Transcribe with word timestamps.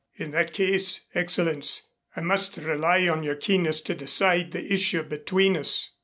"In 0.15 0.31
that 0.31 0.51
case, 0.51 1.01
Excellenz, 1.13 1.83
I 2.15 2.21
must 2.21 2.57
rely 2.57 3.07
on 3.07 3.21
your 3.21 3.35
keenness 3.35 3.81
to 3.81 3.93
decide 3.93 4.51
the 4.51 4.73
issue 4.73 5.03
between 5.03 5.55
us." 5.55 5.91